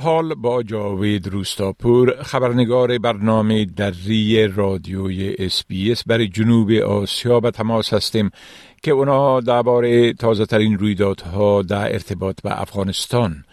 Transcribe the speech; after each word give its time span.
حال 0.00 0.34
با 0.34 0.62
جاوید 0.62 1.28
روستاپور 1.28 2.22
خبرنگار 2.22 2.98
برنامه 2.98 3.64
دری 3.64 4.48
رادیوی 4.48 5.36
SBS 5.38 5.62
برای 6.06 6.28
جنوب 6.28 6.70
آسیا 6.70 7.40
به 7.40 7.50
تماس 7.50 7.94
هستیم 7.94 8.30
که 8.82 8.90
اونا 8.90 9.40
درباره 9.40 10.12
تازه 10.12 10.46
ترین 10.46 10.78
رویدادها 10.78 11.62
در 11.62 11.92
ارتباط 11.92 12.42
به 12.42 12.60
افغانستان 12.60 13.44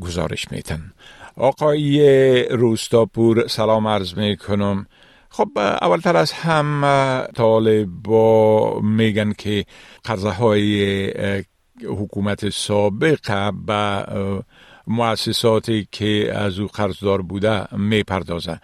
گزارش 0.00 0.50
میتن 0.50 0.92
آقای 1.36 2.44
روستاپور 2.48 3.46
سلام 3.46 3.86
عرض 3.86 4.14
می 4.14 4.36
کنم 4.36 4.86
خب 5.30 5.48
اولتر 5.58 6.16
از 6.16 6.32
هم 6.32 6.84
طالبا 7.36 8.80
میگن 8.80 9.32
که 9.32 9.64
قرضه 10.04 10.30
های 10.30 11.44
حکومت 11.84 12.48
سابق 12.48 13.52
به 13.66 14.06
مؤسساتی 14.90 15.86
که 15.92 16.32
از 16.34 16.58
او 16.58 16.66
قرضدار 16.66 17.22
بوده 17.22 17.76
می‌پردازه 17.90 18.56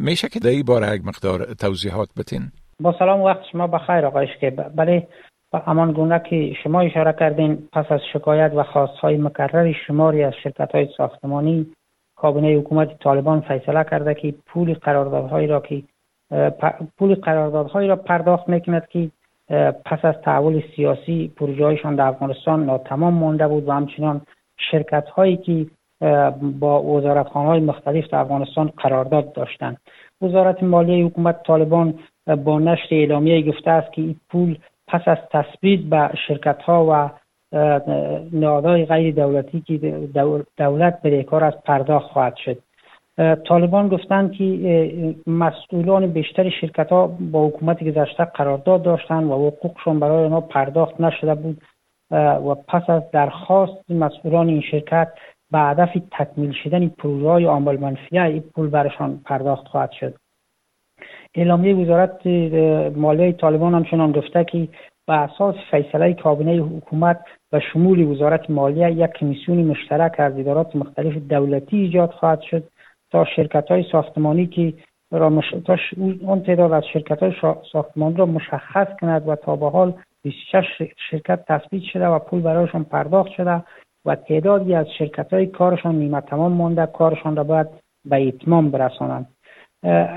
میشه 0.00 0.28
که 0.28 0.40
در 0.40 0.50
این 0.50 0.62
باره 0.62 0.94
یک 0.94 1.06
مقدار 1.06 1.44
توضیحات 1.44 2.08
بتین 2.18 2.42
با 2.80 2.94
سلام 2.98 3.22
وقت 3.22 3.40
شما 3.52 3.66
بخیر 3.66 4.06
آقایش 4.06 4.30
که 4.40 4.50
بله 4.50 5.08
همان 5.66 5.92
گونه 5.92 6.22
که 6.30 6.52
شما 6.62 6.80
اشاره 6.80 7.12
کردین 7.12 7.68
پس 7.72 7.84
از 7.90 8.00
شکایت 8.12 8.52
و 8.56 8.62
خواستهای 8.62 9.16
مکرر 9.16 9.72
شماری 9.86 10.22
از 10.22 10.32
شرکت 10.42 10.74
های 10.74 10.88
ساختمانی 10.96 11.66
کابینه 12.16 12.48
حکومت 12.48 12.98
طالبان 12.98 13.40
فیصله 13.40 13.84
کرده 13.84 14.14
که 14.14 14.34
پول 14.46 14.74
قراردادهایی 14.74 15.46
را 15.46 15.60
که 15.60 15.82
پول 16.98 17.14
قراردادهایی 17.14 17.88
را 17.88 17.96
پرداخت 17.96 18.48
می‌کند 18.48 18.88
که 18.88 19.10
پس 19.84 19.98
از 20.04 20.14
تحول 20.24 20.62
سیاسی 20.76 21.32
پروژه‌هایشان 21.36 21.96
در 21.96 22.06
افغانستان 22.06 22.66
ناتمام 22.66 23.14
مانده 23.14 23.48
بود 23.48 23.68
و 23.68 23.72
همچنان 23.72 24.20
شرکت 24.70 25.08
هایی 25.08 25.36
که 25.36 25.66
با 26.60 26.82
وزارت 26.82 27.28
های 27.28 27.60
مختلف 27.60 28.10
در 28.10 28.18
افغانستان 28.18 28.72
قرارداد 28.76 29.32
داشتند. 29.32 29.76
وزارت 30.22 30.62
مالیه 30.62 31.06
حکومت 31.06 31.42
طالبان 31.42 31.94
با 32.44 32.58
نشر 32.58 32.88
اعلامیه 32.90 33.42
گفته 33.42 33.70
است 33.70 33.92
که 33.92 34.02
این 34.02 34.16
پول 34.30 34.58
پس 34.88 35.00
از 35.06 35.18
تثبیت 35.32 35.80
به 35.80 36.10
شرکت 36.28 36.62
ها 36.62 36.86
و 36.90 37.10
نهادهای 38.32 38.84
غیر 38.84 39.14
دولتی 39.14 39.60
که 39.60 39.78
دولت 40.56 41.02
به 41.02 41.22
کار 41.22 41.44
از 41.44 41.54
پرداخت 41.64 42.06
خواهد 42.06 42.36
شد. 42.36 42.58
طالبان 43.48 43.88
گفتند 43.88 44.32
که 44.32 45.14
مسئولان 45.26 46.06
بیشتر 46.06 46.50
شرکت 46.50 46.92
ها 46.92 47.06
با 47.06 47.46
حکومت 47.46 47.84
گذشته 47.84 48.24
قرارداد 48.24 48.82
داشتند 48.82 49.30
و 49.30 49.34
حقوقشان 49.34 50.00
برای 50.00 50.24
آنها 50.24 50.40
پرداخت 50.40 51.00
نشده 51.00 51.34
بود. 51.34 51.62
و 52.10 52.54
پس 52.54 52.90
از 52.90 53.02
درخواست 53.10 53.90
مسئولان 53.90 54.48
این 54.48 54.60
شرکت 54.60 55.08
به 55.50 55.58
هدف 55.58 55.96
تکمیل 56.18 56.52
شدن 56.52 56.88
پروژه 56.88 57.28
های 57.28 57.44
عامل 57.44 57.76
منفیه 57.80 58.22
این 58.22 58.44
پول 58.54 58.70
برشان 58.70 59.20
پرداخت 59.24 59.68
خواهد 59.68 59.90
شد. 59.92 60.14
اعلامیه 61.34 61.74
وزارت 61.74 62.26
مالیه 62.96 63.32
طالبان 63.32 63.74
همچنان 63.74 64.12
گفته 64.12 64.44
که 64.44 64.68
به 65.06 65.12
اساس 65.12 65.54
فیصله 65.70 66.14
کابینه 66.14 66.52
حکومت 66.52 67.20
و 67.52 67.60
شمول 67.60 68.02
وزارت 68.02 68.50
مالیه 68.50 68.92
یک 68.92 69.10
کمیسیون 69.10 69.58
مشترک 69.58 70.20
از 70.20 70.38
ادارات 70.38 70.76
مختلف 70.76 71.16
دولتی 71.16 71.76
ایجاد 71.76 72.10
خواهد 72.10 72.40
شد 72.40 72.68
تا 73.10 73.24
شرکت 73.36 73.70
های 73.70 73.84
ساختمانی 73.92 74.46
که 74.46 74.72
را 75.12 75.30
مش... 75.30 75.54
تا 75.66 75.76
اون 75.96 76.42
تعداد 76.42 76.72
از 76.72 76.82
شرکت 76.92 77.22
های 77.22 77.32
ساختمانی 77.72 78.16
را 78.16 78.26
مشخص 78.26 78.88
کند 79.00 79.28
و 79.28 79.36
تا 79.36 79.56
به 79.56 79.70
حال 79.70 79.94
26 80.26 80.64
شرکت 81.10 81.44
تثبیت 81.48 81.82
شده 81.82 82.06
و 82.06 82.18
پول 82.18 82.40
برایشان 82.40 82.84
پرداخت 82.84 83.30
شده 83.30 83.62
و 84.04 84.14
تعدادی 84.14 84.74
از 84.74 84.86
شرکت 84.98 85.32
های 85.32 85.46
کارشان 85.46 85.94
نیمه 85.94 86.20
تمام 86.20 86.52
مانده. 86.52 86.86
کارشان 86.86 87.36
را 87.36 87.44
باید 87.44 87.66
به 88.04 88.28
اتمام 88.28 88.70
برسانند. 88.70 89.26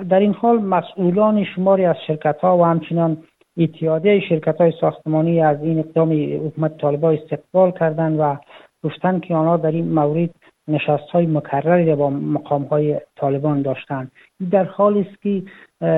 در 0.10 0.20
این 0.20 0.34
حال 0.34 0.62
مسئولان 0.62 1.44
شماری 1.44 1.86
از 1.86 1.96
شرکت 2.08 2.40
ها 2.42 2.58
و 2.58 2.66
همچنان 2.66 3.18
اتحادیه 3.58 4.20
شرکت 4.20 4.62
های 4.62 4.74
ساختمانی 4.82 5.42
از 5.42 5.64
این 5.64 5.80
اقدام 5.80 6.12
حکومت 6.48 6.78
طالبا 6.78 7.12
استقبال 7.12 7.72
کردند 7.72 8.20
و 8.20 8.38
گفتند 8.84 9.22
که 9.22 9.36
آنها 9.36 9.58
در 9.58 9.72
این 9.72 9.94
مورد 9.94 10.30
نشست 10.70 11.10
های 11.10 11.26
مکرری 11.26 11.96
با 11.96 12.10
مقام 12.10 12.64
های 12.64 13.00
طالبان 13.16 13.62
داشتند 13.62 14.12
در 14.52 14.64
حالی 14.64 15.00
است 15.00 15.22
که 15.22 15.44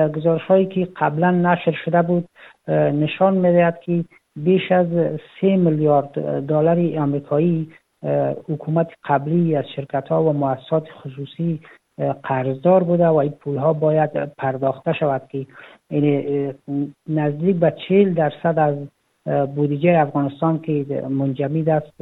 گزارش 0.08 0.42
هایی 0.42 0.66
که 0.66 0.88
قبلا 0.96 1.30
نشر 1.30 1.74
شده 1.84 2.02
بود 2.02 2.28
نشان 2.68 3.36
می‌دهد 3.36 3.80
که 3.80 4.04
بیش 4.36 4.72
از 4.72 4.86
سه 5.40 5.56
میلیارد 5.56 6.12
دلار 6.46 6.98
آمریکایی 6.98 7.68
حکومت 8.48 8.88
قبلی 9.04 9.56
از 9.56 9.64
شرکت 9.76 10.08
ها 10.08 10.24
و 10.24 10.32
مؤسسات 10.32 10.88
خصوصی 10.92 11.60
قرضدار 12.22 12.82
بوده 12.82 13.06
و 13.08 13.14
این 13.14 13.32
پول 13.32 13.56
ها 13.56 13.72
باید 13.72 14.10
پرداخته 14.38 14.92
شود 14.92 15.22
که 15.28 15.46
نزدیک 17.08 17.56
به 17.56 17.74
چهل 17.88 18.14
درصد 18.14 18.58
از 18.58 18.76
بودجه 19.26 19.98
افغانستان 19.98 20.60
که 20.60 21.04
منجمید 21.10 21.68
است 21.68 21.92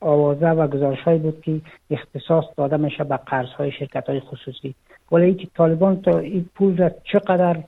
آوازه 0.00 0.46
و 0.46 0.66
گزارش 0.66 1.00
های 1.00 1.18
بود 1.18 1.40
که 1.40 1.60
اختصاص 1.90 2.44
داده 2.56 2.76
میشه 2.76 3.04
به 3.04 3.16
قرض 3.16 3.48
های 3.48 3.72
شرکت 3.72 4.08
های 4.08 4.20
خصوصی. 4.20 4.74
ولی 5.12 5.34
که 5.34 5.48
طالبان 5.56 6.02
تا 6.02 6.18
این 6.18 6.48
پول 6.54 6.76
را 6.76 6.90
چقدر 7.12 7.62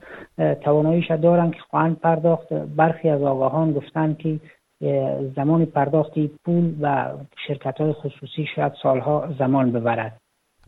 تواناییش 0.61 1.11
دارن 1.11 1.51
که 1.51 1.59
خواهند 1.69 1.99
پرداخت 1.99 2.53
برخی 2.53 3.09
از 3.09 3.21
آگاهان 3.21 3.73
گفتن 3.73 4.13
که 4.13 4.39
زمان 5.35 5.65
پرداخت 5.65 6.13
پول 6.45 6.75
و 6.81 7.11
شرکت 7.47 7.77
های 7.81 7.93
خصوصی 7.93 8.45
شاید 8.55 8.73
سالها 8.83 9.29
زمان 9.39 9.71
ببرد. 9.71 10.17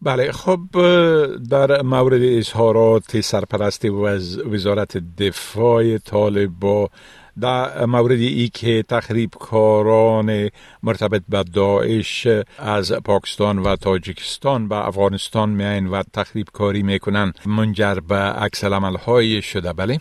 بله 0.01 0.31
خب 0.31 0.59
در 1.51 1.81
مورد 1.81 2.21
اظهارات 2.21 3.21
سرپرست 3.21 3.85
وزارت 4.51 4.97
دفاع 4.97 5.97
طالب 5.97 6.51
در 7.41 7.85
مورد 7.85 8.19
ای 8.19 8.49
که 8.53 8.83
تخریب 8.89 9.29
کاران 9.39 10.49
مرتبط 10.83 11.21
به 11.29 11.43
داعش 11.55 12.27
از 12.59 12.93
پاکستان 13.05 13.59
و 13.59 13.75
تاجیکستان 13.75 14.67
به 14.67 14.87
افغانستان 14.87 15.49
میاین 15.49 15.87
و 15.87 16.03
تخریب 16.13 16.47
کاری 16.53 16.83
می‌کنن 16.83 17.31
منجر 17.45 17.95
به 18.09 18.15
عکس 18.15 18.63
های 18.63 19.41
شده 19.41 19.73
بله؟ 19.73 19.97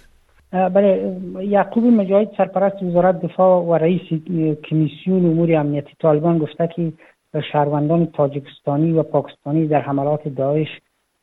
بله 0.53 1.17
یعقوب 1.41 1.85
مجاهد 1.85 2.31
سرپرست 2.37 2.83
وزارت 2.83 3.21
دفاع 3.21 3.63
و 3.63 3.75
رئیس 3.75 4.03
کمیسیون 4.71 5.27
امور 5.27 5.55
امنیتی 5.55 5.93
طالبان 6.03 6.39
گفته 6.39 6.69
که 6.77 6.93
شهروندان 7.53 8.07
تاجیکستانی 8.07 8.93
و 8.93 9.03
پاکستانی 9.03 9.67
در 9.67 9.81
حملات 9.81 10.29
داعش 10.29 10.69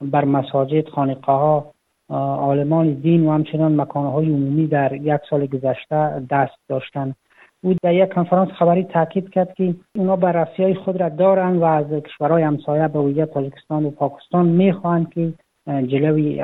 بر 0.02 0.25
مساجد 0.25 0.90
خانقاه 0.90 1.40
ها 1.40 1.73
عالمان 2.13 2.94
دین 2.94 3.25
و 3.25 3.31
همچنان 3.31 3.81
مکانهای 3.81 4.25
عمومی 4.25 4.68
در 4.68 4.94
یک 4.94 5.22
سال 5.29 5.46
گذشته 5.46 6.22
دست 6.29 6.56
داشتند. 6.69 7.16
او 7.63 7.74
در 7.84 7.94
یک 7.94 8.13
کنفرانس 8.13 8.50
خبری 8.50 8.84
تاکید 8.84 9.29
کرد 9.29 9.53
که 9.53 9.75
اونا 9.97 10.16
بررسی 10.16 10.63
های 10.63 10.73
خود 10.73 11.02
را 11.02 11.09
دارند 11.09 11.62
و 11.62 11.66
از 11.66 11.85
کشورهای 12.06 12.44
همسایه 12.44 12.88
به 12.88 13.02
ویژه 13.02 13.25
تاجیکستان 13.25 13.85
و 13.85 13.90
پاکستان 13.90 14.46
می‌خواهند 14.46 15.13
که 15.13 15.34
جلوی 15.68 16.41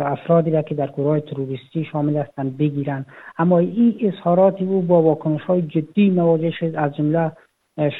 افرادی 0.00 0.50
را 0.50 0.62
که 0.62 0.74
در 0.74 0.86
گروه 0.86 1.20
تروریستی 1.20 1.84
شامل 1.84 2.16
هستند 2.16 2.56
بگیرند. 2.56 3.06
اما 3.38 3.58
این 3.58 3.94
اظهارات 4.00 4.62
او 4.62 4.82
با 4.82 5.02
واکنش 5.02 5.42
های 5.42 5.62
جدی 5.62 6.10
مواجه 6.10 6.50
شد 6.50 6.76
از 6.76 6.96
جمله 6.96 7.32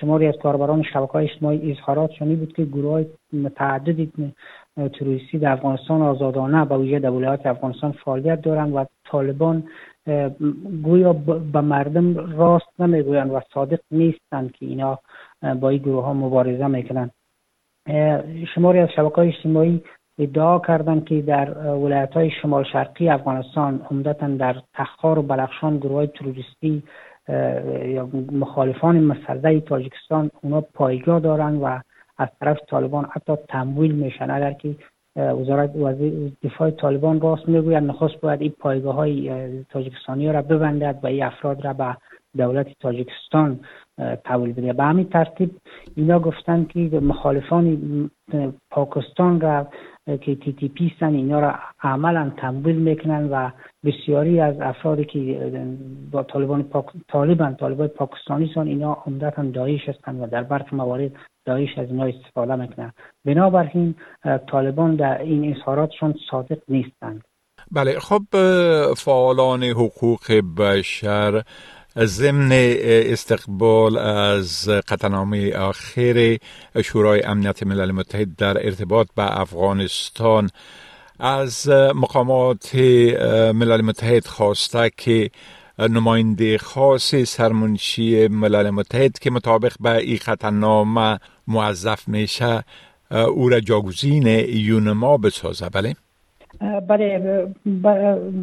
شماری 0.01 0.27
از 0.27 0.35
کاربران 0.43 0.83
شبکه 0.83 1.13
های 1.13 1.31
اجتماعی 1.31 1.73
اظهارات 1.73 2.11
شنی 2.11 2.37
بود 2.37 2.53
که 2.53 2.65
گروه 2.65 2.93
های 2.93 3.07
متعددی 3.33 4.13
تروریستی 4.77 5.39
در 5.39 5.53
افغانستان 5.53 6.03
آزادانه 6.03 6.65
با 6.65 6.79
ویژه 6.79 6.99
در 6.99 7.49
افغانستان 7.49 7.93
فعالیت 7.93 8.43
دارند 8.43 8.75
و 8.75 8.85
طالبان 9.05 9.63
گویا 10.83 11.13
به 11.53 11.61
مردم 11.61 12.37
راست 12.37 12.81
نمی‌گویند 12.81 13.31
و 13.31 13.41
صادق 13.55 13.81
نیستند 13.91 14.53
که 14.53 14.67
اینا 14.67 14.99
با 15.61 15.69
این 15.69 15.83
گروه 15.83 16.05
ها 16.05 16.15
مبارزه 16.15 16.67
می‌کنند. 16.67 17.11
شماری 18.55 18.79
از 18.79 18.89
شبکه 18.97 19.15
های 19.15 19.29
اجتماعی 19.29 19.83
ادعا 20.19 20.59
کردند 20.59 21.05
که 21.05 21.23
در 21.23 21.59
ولایت 21.59 22.13
های 22.13 22.31
شمال 22.43 22.65
شرقی 22.65 23.09
افغانستان 23.09 23.87
عمدتا 23.91 24.29
در 24.29 24.57
تخار 24.75 25.19
و 25.19 25.23
بلخشان 25.23 25.77
گروه 25.77 25.95
های 25.95 26.07
تروریستی 26.07 26.83
یا 27.87 28.09
مخالفان 28.33 29.01
مسلح 29.01 29.59
تاجیکستان 29.59 30.31
اونا 30.43 30.61
پایگاه 30.61 31.21
دارند 31.21 31.63
و 31.63 31.81
از 32.19 32.29
طرف 32.41 32.59
طالبان 32.69 33.07
حتی 33.13 33.33
تمویل 33.49 33.95
میشن. 33.95 34.31
اگر 34.31 34.53
که 34.53 34.77
وزارت 35.17 35.71
دفاع 36.43 36.71
طالبان 36.71 37.21
راست 37.21 37.49
می‌گوید 37.49 37.85
نخست 37.85 38.21
باید 38.21 38.43
این 38.43 38.55
پایگاه 38.59 38.95
های 38.95 39.49
تاجیکستانی 39.65 40.33
را 40.33 40.43
ببندد 40.43 40.99
و 41.03 41.07
این 41.07 41.23
افراد 41.23 41.65
را 41.65 41.73
به 41.73 41.97
دولت 42.37 42.67
تاجیکستان 42.81 43.61
قبول 43.99 44.53
بده. 44.53 44.73
به 44.73 44.85
همین 44.85 45.09
ترتیب 45.09 45.51
اینا 45.97 46.19
گفتن 46.19 46.65
که 46.65 46.81
مخالفان 46.81 48.11
پاکستان 48.71 49.41
را 49.41 49.69
که 50.07 50.35
تی 50.35 50.53
تی 50.53 50.69
پی 50.69 50.93
سن 51.01 51.15
اینا 51.15 51.41
را 51.41 51.55
عملا 51.83 52.33
تمویل 52.37 52.77
می‌کنن 52.77 53.29
و 53.31 53.51
بسیاری 53.85 54.41
از 54.41 54.61
افرادی 54.61 55.05
که 55.05 55.51
با 56.11 56.23
طالبان 56.23 56.63
پاک... 56.63 56.87
طالبان 57.09 57.57
طالبان 57.57 57.89
پاکستانی 57.89 58.51
سن 58.55 58.67
اینا 58.67 59.03
عمدتا 59.07 59.43
داعش 59.43 59.89
هستند 59.89 60.23
و 60.23 60.27
در 60.27 60.43
برخی 60.43 60.77
موارد 60.77 61.11
داعش 61.47 61.79
از 61.79 61.89
اینا 61.91 62.05
استفاده 62.05 62.57
می‌کنن. 62.57 62.93
بنابراین 63.25 63.95
طالبان 64.51 64.97
در 64.97 65.19
این 65.21 65.57
اظهاراتشون 65.57 66.15
صادق 66.31 66.59
نیستند. 66.69 67.25
بله 67.73 67.99
خب 67.99 68.23
فعالان 68.97 69.63
حقوق 69.63 70.33
بشر 70.59 71.43
ضمن 72.05 72.53
استقبال 72.83 73.99
از 73.99 74.69
قطنامه 74.69 75.57
آخر 75.57 76.39
شورای 76.85 77.23
امنیت 77.23 77.63
ملل 77.63 77.93
متحد 77.93 78.37
در 78.37 78.67
ارتباط 78.67 79.09
به 79.17 79.41
افغانستان 79.41 80.51
از 81.19 81.69
مقامات 81.95 82.75
ملل 83.55 83.81
متحد 83.81 84.27
خواسته 84.27 84.91
که 84.97 85.31
نماینده 85.79 86.59
خاص 86.59 87.15
سرمنشی 87.15 88.29
ملل 88.29 88.71
متحد 88.71 89.19
که 89.19 89.31
مطابق 89.31 89.73
به 89.81 89.97
این 89.97 90.19
قطنامه 90.27 91.19
موظف 91.47 92.09
میشه 92.09 92.65
او 93.11 93.49
را 93.49 93.61
جاگزین 93.61 94.27
یونما 94.49 95.17
بسازه 95.17 95.69
بله؟ 95.69 95.97
بله 96.89 97.47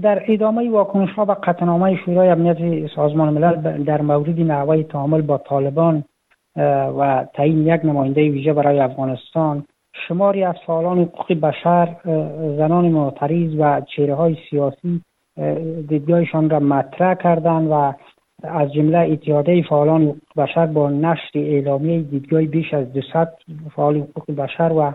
در 0.01 0.23
ادامه 0.27 0.69
واکنش 0.69 1.09
ها 1.09 1.25
به 1.25 1.33
قطعنامه 1.33 1.95
شورای 2.05 2.29
امنیت 2.29 2.87
سازمان 2.95 3.33
ملل 3.33 3.83
در 3.83 4.01
مورد 4.01 4.39
نحوه 4.39 4.83
تعامل 4.83 5.21
با 5.21 5.37
طالبان 5.37 6.03
و 6.99 7.25
تعیین 7.33 7.67
یک 7.67 7.85
نماینده 7.85 8.29
ویژه 8.29 8.53
برای 8.53 8.79
افغانستان 8.79 9.63
شماری 10.07 10.43
از 10.43 10.55
فعالان 10.67 10.99
حقوق 10.99 11.33
بشر 11.33 11.95
زنان 12.57 12.85
معترض 12.85 13.55
و 13.59 13.81
چهره 13.95 14.15
های 14.15 14.37
سیاسی 14.49 15.01
دیدگاهشان 15.87 16.49
را 16.49 16.59
مطرح 16.59 17.13
کردند 17.13 17.67
و 17.71 17.93
از 18.43 18.73
جمله 18.73 18.97
اتحادیه 18.97 19.63
فعالان 19.69 20.01
حقوق 20.03 20.17
بشر 20.37 20.65
با 20.65 20.89
نشر 20.89 21.31
اعلامیه 21.35 22.01
دیدگاه 22.01 22.41
بیش 22.41 22.73
از 22.73 22.93
200 22.93 23.15
فعال 23.75 23.97
حقوق 23.97 24.35
بشر 24.35 24.71
و 24.77 24.93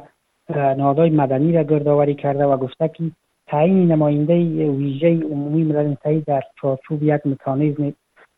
نهادهای 0.57 1.11
مدنی 1.11 1.53
را 1.53 1.63
گردآوری 1.63 2.15
کرده 2.15 2.45
و 2.45 2.57
گفته 2.57 2.89
که 2.89 3.05
تعیین 3.47 3.93
نماینده 3.93 4.35
ویژه 4.71 5.21
عمومی 5.25 5.65
ملل 5.65 5.87
متحد 5.87 6.25
در 6.25 6.43
چارچوب 6.61 7.03
یک 7.03 7.21
مکانیزم 7.27 7.93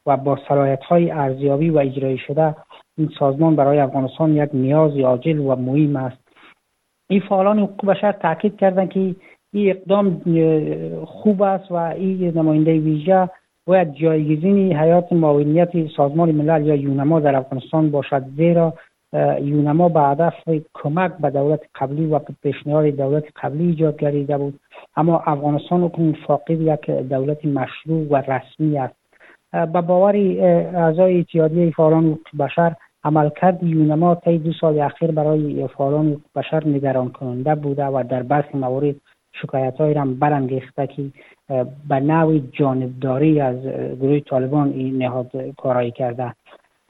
و 0.06 0.16
با 0.16 0.38
صلاحیت 0.48 0.82
های 0.82 1.10
ارزیابی 1.10 1.70
و 1.70 1.78
اجرایی 1.78 2.18
شده 2.18 2.54
این 2.98 3.10
سازمان 3.18 3.56
برای 3.56 3.78
افغانستان 3.78 4.36
یک 4.36 4.50
نیاز 4.54 4.98
عاجل 4.98 5.38
و 5.38 5.56
مهم 5.56 5.96
است. 5.96 6.18
این 7.08 7.20
فعالان 7.20 7.58
حقوق 7.58 7.86
بشر 7.86 8.12
تاکید 8.12 8.56
کردند 8.56 8.90
که 8.90 9.14
این 9.52 9.70
اقدام 9.70 10.22
خوب 11.06 11.42
است 11.42 11.70
و 11.70 11.74
این 11.74 12.38
نماینده 12.38 12.78
ویژه 12.78 13.28
باید 13.66 13.94
جایگزین 13.94 14.76
حیات 14.76 15.12
معاونیت 15.12 15.88
سازمان 15.96 16.32
ملل 16.32 16.66
یا 16.66 16.74
یونما 16.74 17.20
در 17.20 17.36
افغانستان 17.36 17.90
باشد 17.90 18.24
زیرا 18.36 18.74
یونما 19.42 19.88
به 19.88 20.00
هدف 20.00 20.34
کمک 20.74 21.12
به 21.20 21.30
دولت 21.30 21.60
قبلی 21.74 22.06
و 22.06 22.18
پیشنهاد 22.42 22.84
دولت 22.84 23.24
قبلی 23.42 23.66
ایجاد 23.66 23.96
گردیده 23.96 24.38
بود. 24.38 24.60
اما 24.96 25.22
افغانستان 25.26 25.82
اکنون 25.82 26.16
فاقد 26.26 26.50
یک 26.50 26.90
دولت 26.90 27.44
مشروع 27.44 28.06
و 28.10 28.16
رسمی 28.16 28.78
است. 28.78 28.94
به 29.52 29.80
باور 29.80 30.16
اعضای 30.16 31.20
اتحادیه 31.20 31.70
فعالان 31.70 32.18
بشر 32.38 32.74
عملکرد 33.04 33.62
یونما 33.62 34.14
طی 34.14 34.38
دو 34.38 34.52
سال 34.52 34.80
اخیر 34.80 35.10
برای 35.10 35.68
فعالان 35.68 36.16
بشر 36.36 36.66
نگران 36.66 37.08
کننده 37.08 37.54
بوده 37.54 37.86
و 37.86 38.04
در 38.08 38.22
برخی 38.22 38.58
موارد 38.58 38.94
شکایت 39.32 39.76
های 39.76 39.94
را 39.94 40.04
برانگیخته 40.04 40.86
که 40.86 41.02
به 41.88 42.00
نوع 42.00 42.38
جانبداری 42.38 43.40
از 43.40 43.56
گروه 44.00 44.20
طالبان 44.20 44.68
این 44.68 45.02
نهاد 45.02 45.30
کارایی 45.56 45.90
کرده. 45.90 46.34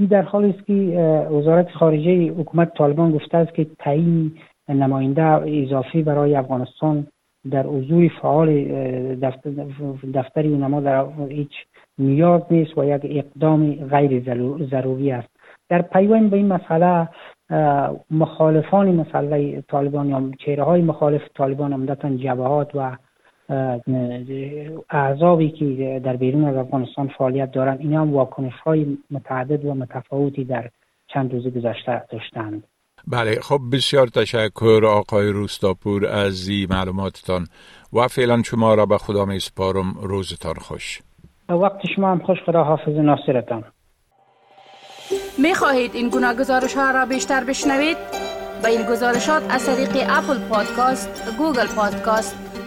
این 0.01 0.09
در 0.09 0.23
حالی 0.23 0.51
است 0.51 0.67
که 0.67 0.73
وزارت 1.33 1.71
خارجه 1.71 2.33
حکومت 2.33 2.75
طالبان 2.75 3.13
گفته 3.13 3.39
است 3.39 3.55
که 3.55 3.67
تعیین 3.79 4.33
نماینده 4.69 5.23
اضافی 5.23 6.03
برای 6.03 6.37
افغانستان 6.37 7.07
در 7.51 7.67
حضور 7.67 8.11
فعال 8.23 8.65
دفتر, 9.15 9.51
دفتر 10.15 10.47
اونما 10.47 10.81
در 10.81 11.05
هیچ 11.29 11.51
نیاز 11.99 12.43
نیست 12.51 12.79
و 12.79 12.85
یک 12.85 13.01
اقدام 13.05 13.73
غیر 13.75 14.23
ضروری 14.71 15.13
است. 15.13 15.29
در 15.69 15.83
پیوند 15.83 16.31
به 16.31 16.37
این 16.37 16.47
مسئله 16.47 17.09
مخالفان 18.11 18.95
مسئله 18.95 19.61
طالبان 19.61 20.09
یا 20.09 20.31
چهره 20.39 20.63
های 20.63 20.83
مخالف 20.83 21.23
طالبان 21.35 21.73
عمدتا 21.73 22.11
جبهات 22.11 22.71
و 22.75 22.97
اعضابی 24.91 25.51
که 25.51 26.01
در 26.05 26.17
بیرون 26.17 26.45
از 26.45 26.57
افغانستان 26.57 27.11
فعالیت 27.19 27.53
دارند 27.53 27.81
این 27.81 27.95
هم 27.95 28.15
واکنش 28.15 28.53
های 28.65 28.99
متعدد 29.11 29.65
و 29.65 29.75
متفاوتی 29.75 30.45
در 30.45 30.71
چند 31.15 31.33
روز 31.33 31.47
گذشته 31.47 32.03
داشتند. 32.11 32.65
بله 33.09 33.41
خب 33.41 33.61
بسیار 33.73 34.07
تشکر 34.07 34.81
آقای 34.87 35.29
روستاپور 35.29 36.07
از 36.07 36.49
این 36.49 36.67
معلوماتتان 36.71 37.47
و 37.93 38.09
فعلا 38.09 38.43
شما 38.43 38.75
را 38.75 38.87
به 38.87 38.99
خدا 38.99 39.25
می 39.25 39.39
سپارم. 39.39 39.95
روزتان 40.03 40.55
خوش. 40.55 41.01
وقت 41.49 41.87
شما 41.97 42.11
هم 42.11 42.19
خوش 42.19 42.39
خدا 42.47 42.65
حافظ 42.65 42.95
ناصرتان. 42.95 43.65
می 45.39 45.55
خواهید 45.55 45.91
این 45.95 46.09
گونه 46.09 46.35
گزارش 46.35 46.75
ها 46.77 46.91
را 46.91 47.07
بیشتر 47.07 47.45
بشنوید؟ 47.45 47.97
با 48.63 48.69
این 48.69 48.87
گزارشات 48.91 49.43
از 49.51 49.67
طریق 49.67 50.07
Apple 50.11 50.39
Podcast، 50.51 51.37
Google 51.39 51.67
Podcast، 51.77 52.50